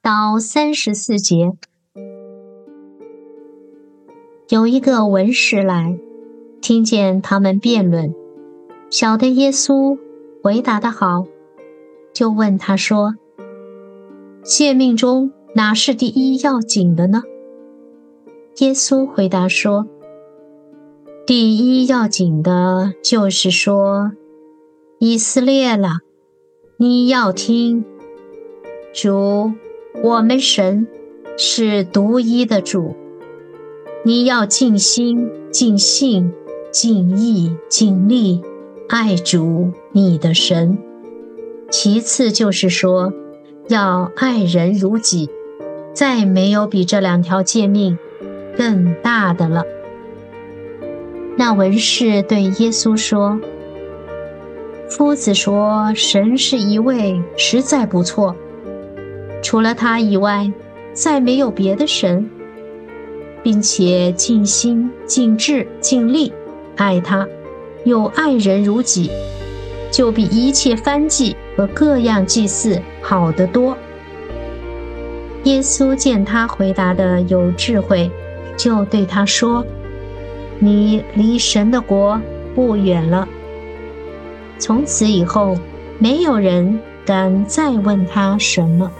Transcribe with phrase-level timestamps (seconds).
[0.00, 1.52] 到三十四节。
[4.48, 5.98] 有一个文士来，
[6.60, 8.14] 听见他们辩论，
[8.90, 9.98] 晓得耶稣
[10.42, 11.26] 回答的好，
[12.14, 13.16] 就问他说
[14.42, 17.22] ：“诫命中哪是第一要紧的呢？”
[18.60, 19.86] 耶稣回答说
[21.26, 24.12] ：“第一要紧的就是说，
[24.98, 25.98] 以色列了，
[26.78, 27.84] 你要听，
[28.94, 29.52] 主，
[30.02, 30.86] 我们神
[31.36, 32.96] 是独一的主。”
[34.04, 36.32] 你要尽心、尽性、
[36.70, 38.40] 尽意、尽力
[38.88, 40.78] 爱主你的神。
[41.68, 43.12] 其次就是说，
[43.68, 45.28] 要爱人如己，
[45.92, 47.98] 再没有比这两条诫命
[48.56, 49.64] 更大的了。
[51.36, 53.38] 那文士对耶稣说
[54.88, 58.34] ：“夫子说神是一位，实在不错。
[59.42, 60.50] 除了他以外，
[60.92, 62.28] 再没有别的神。”
[63.40, 66.32] 并且尽心、尽智、尽力
[66.76, 67.26] 爱他，
[67.84, 69.10] 又爱人如己，
[69.92, 73.76] 就比一切翻祭和各样祭祀好得多。
[75.44, 78.10] 耶稣见他回答的有智慧，
[78.56, 79.64] 就对他说
[80.58, 82.20] ：“你离神的国
[82.56, 83.26] 不远了。”
[84.58, 85.56] 从此以后，
[85.98, 88.90] 没有人敢再问他什么。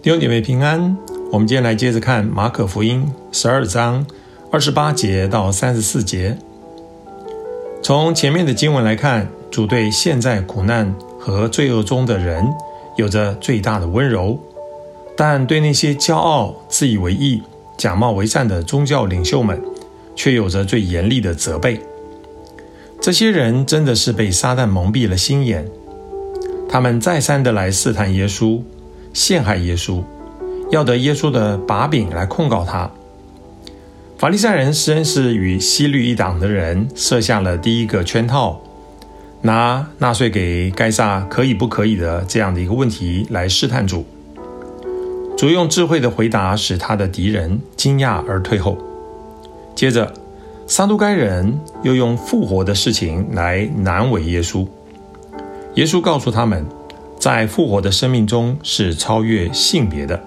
[0.00, 0.96] 弟兄姐妹平安，
[1.32, 4.06] 我们今天来接着看马可福音十二章
[4.52, 6.38] 二十八节到三十四节。
[7.82, 12.46] 从前面的经文来看，主对现在苦难和罪恶中的人
[12.96, 14.38] 有着最大的温柔，
[15.16, 17.42] 但对那些骄傲、自以为意、
[17.76, 19.60] 假冒为善的宗教领袖们，
[20.14, 21.80] 却有着最严厉的责备。
[23.00, 25.68] 这些人真的是被撒旦蒙蔽了心眼，
[26.68, 28.62] 他们再三的来试探耶稣。
[29.12, 30.02] 陷害耶稣，
[30.70, 32.90] 要得耶稣的把柄来控告他。
[34.18, 38.60] 法利赛人实然是与西律一党的人设下了第一个圈套，
[39.42, 44.04] 拿纳税给该撒可以不可以的这样的一个问题来试探主。
[45.36, 48.76] 主用智慧的回答使他的敌人惊讶而退后。
[49.76, 50.12] 接着，
[50.66, 54.66] 撒都该人又用复活的事情来难为耶稣。
[55.76, 56.66] 耶稣告诉他们。
[57.18, 60.22] 在复活的生命中是超越性别的，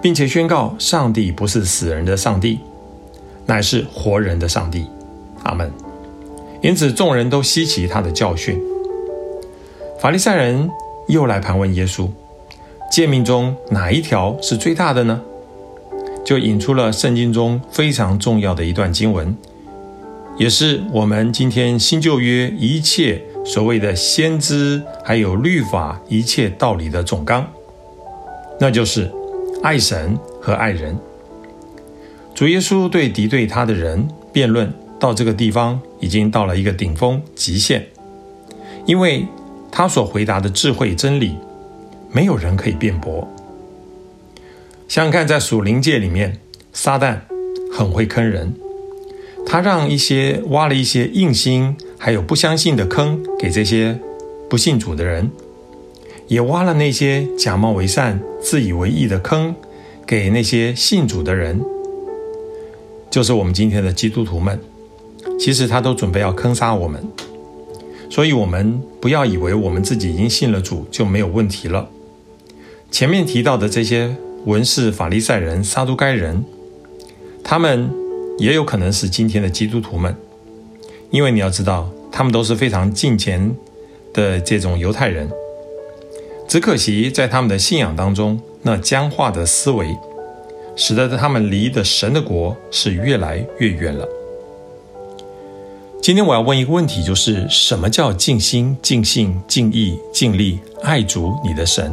[0.00, 2.60] 并且宣告上帝不是死人的上帝，
[3.44, 4.86] 乃是活人的上帝。
[5.42, 5.70] 阿门。
[6.62, 8.58] 因此众人都稀奇他的教训。
[10.00, 10.70] 法利赛人
[11.08, 12.08] 又来盘问耶稣：
[12.90, 15.20] 诫命中哪一条是最大的呢？
[16.24, 19.36] 就引出了圣经中非常重要的一段经文，
[20.38, 23.22] 也是我们今天新旧约一切。
[23.46, 27.48] 所谓的先知，还有律法一切道理的总纲，
[28.58, 29.10] 那就是
[29.62, 30.98] 爱神和爱人。
[32.34, 37.86] 主耶稣对敌对他的人辩论到这个地方，已经到了一个顶峰极限，
[38.84, 39.24] 因为
[39.70, 41.36] 他所回答的智慧真理，
[42.10, 43.26] 没有人可以辩驳。
[44.88, 46.40] 想想看，在属灵界里面，
[46.72, 47.20] 撒旦
[47.72, 48.52] 很会坑人，
[49.46, 51.76] 他让一些挖了一些硬心。
[51.98, 53.98] 还有不相信的坑给这些
[54.48, 55.30] 不信主的人，
[56.28, 59.54] 也挖了那些假冒为善、自以为义的坑
[60.06, 61.60] 给那些信主的人，
[63.10, 64.58] 就是我们今天的基督徒们。
[65.38, 67.04] 其实他都准备要坑杀我们，
[68.08, 71.90] 所以我们不要以为我们自己已经信了主就没有问题了。
[72.90, 74.16] 前面提到的这些
[74.46, 76.42] 文士、法利赛人、撒都该人，
[77.44, 77.90] 他们
[78.38, 80.16] 也有可能是今天的基督徒们。
[81.10, 83.54] 因为你要知道，他们都是非常敬虔
[84.12, 85.30] 的这种犹太人，
[86.48, 89.96] 只可惜在他们的信仰当中，那僵化的思维，
[90.74, 94.06] 使得他们离的神的国是越来越远了。
[96.02, 101.92] 今天我要问一个问题，就是什么叫尽心、尽性、尽意、尽力爱主你的神？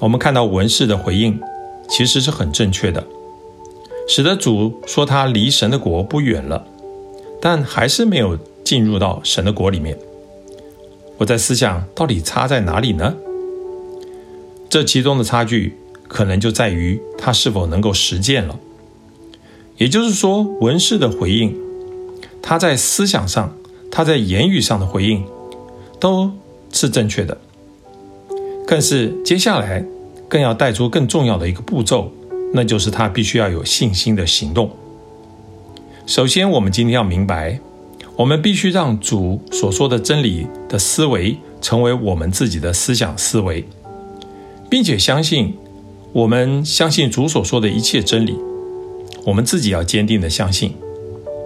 [0.00, 1.38] 我们看到文士的回应，
[1.88, 3.04] 其实是很正确的。
[4.08, 6.66] 使得主说他离神的国不远了，
[7.40, 9.98] 但还是没有进入到神的国里面。
[11.18, 13.14] 我在思想，到底差在哪里呢？
[14.68, 15.74] 这其中的差距，
[16.08, 18.58] 可能就在于他是否能够实践了。
[19.76, 21.56] 也就是说，文士的回应，
[22.42, 23.56] 他在思想上，
[23.90, 25.24] 他在言语上的回应，
[25.98, 26.30] 都
[26.72, 27.36] 是正确的。
[28.66, 29.84] 更是接下来，
[30.28, 32.12] 更要带出更重要的一个步骤，
[32.54, 34.70] 那就是他必须要有信心的行动。
[36.10, 37.60] 首先，我们今天要明白，
[38.16, 43.64] 我们必须让主所说的真理的思维，成为我们自己的思想思维，
[44.68, 45.54] 并且相信，
[46.12, 48.36] 我们相信主所说的一切真理。
[49.24, 50.74] 我们自己要坚定的相信，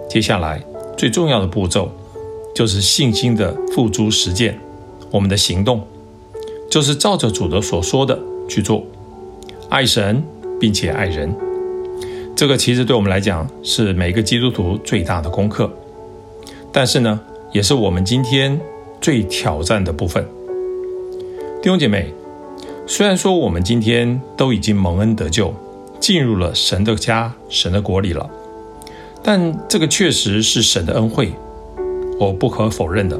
[0.09, 0.65] 接下来
[0.97, 1.91] 最重要的步骤
[2.55, 4.59] 就是信心的付诸实践。
[5.11, 5.85] 我们的行动
[6.71, 8.19] 就是照着主的所说的
[8.49, 8.83] 去做，
[9.69, 10.23] 爱神
[10.59, 11.44] 并且爱人。
[12.35, 15.71] 这个其实对我们来讲是每个基督徒最大的功课，
[16.71, 17.19] 但是呢，
[17.53, 18.59] 也是我们今天
[18.99, 20.25] 最挑战的部分。
[21.61, 22.13] 弟兄姐妹，
[22.85, 25.53] 虽然说我们今天都已经蒙恩得救。
[25.97, 28.29] 进入了神的家、神的国里了，
[29.23, 31.33] 但这个确实是神的恩惠，
[32.19, 33.19] 我不可否认的。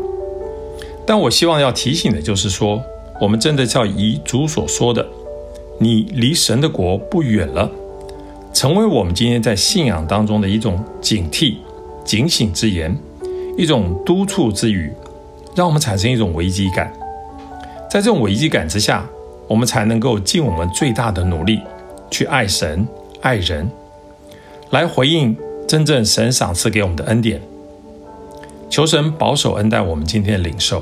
[1.04, 2.80] 但我希望要提醒的就是说，
[3.20, 5.04] 我们真的要以主所说的
[5.80, 7.72] “你离神的国不远了”，
[8.56, 11.58] 成为我们今天在信仰当中的一种警惕、
[12.06, 12.98] 警醒之言，
[13.58, 14.90] 一种督促之语，
[15.54, 16.90] 让我们产生一种危机感。
[17.92, 19.06] 在这种危机感之下，
[19.46, 21.60] 我们才能够尽我们最大的努力。
[22.10, 22.88] 去爱神、
[23.20, 23.70] 爱人，
[24.70, 25.36] 来回应
[25.68, 27.42] 真正神赏赐给我们的恩典。
[28.70, 30.82] 求神保守恩待我们今天的领受。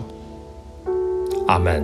[1.48, 1.84] 阿门。